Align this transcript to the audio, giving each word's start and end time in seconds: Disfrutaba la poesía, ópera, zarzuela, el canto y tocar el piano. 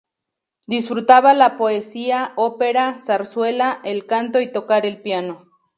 Disfrutaba 0.65 1.35
la 1.35 1.57
poesía, 1.57 2.33
ópera, 2.35 2.97
zarzuela, 2.97 3.81
el 3.83 4.07
canto 4.07 4.41
y 4.41 4.51
tocar 4.51 4.87
el 4.87 4.99
piano. 5.03 5.45